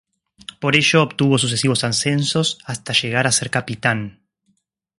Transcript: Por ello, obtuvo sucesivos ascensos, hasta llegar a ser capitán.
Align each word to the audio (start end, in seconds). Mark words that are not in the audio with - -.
Por 0.59 0.75
ello, 0.75 1.03
obtuvo 1.03 1.37
sucesivos 1.37 1.83
ascensos, 1.83 2.57
hasta 2.65 2.91
llegar 2.91 3.27
a 3.27 3.31
ser 3.31 3.51
capitán. 3.51 4.23